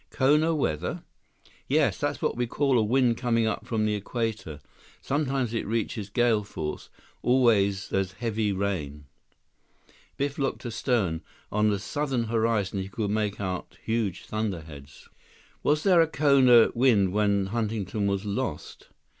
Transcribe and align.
"Kona 0.09 0.55
weather?" 0.55 1.03
"Yes, 1.67 1.99
that's 1.99 2.23
what 2.23 2.35
we 2.35 2.47
call 2.47 2.79
a 2.79 2.83
wind 2.83 3.17
coming 3.17 3.45
up 3.45 3.67
from 3.67 3.85
the 3.85 3.93
Equator. 3.93 4.59
Sometimes 4.99 5.53
it 5.53 5.67
reaches 5.67 6.09
gale 6.09 6.43
force. 6.43 6.89
Always 7.21 7.89
there's 7.89 8.13
heavy 8.13 8.51
rain." 8.51 9.05
Biff 10.17 10.39
looked 10.39 10.65
astern. 10.65 11.21
On 11.51 11.69
the 11.69 11.77
southern 11.77 12.23
horizon, 12.23 12.79
he 12.81 12.89
could 12.89 13.11
make 13.11 13.39
out 13.39 13.77
huge 13.83 14.25
thunderheads. 14.25 15.07
"Was 15.61 15.83
there 15.83 16.01
a 16.01 16.07
Kona 16.07 16.69
wind 16.73 17.13
when 17.13 17.45
Huntington 17.45 18.07
was 18.07 18.25
lost?" 18.25 18.87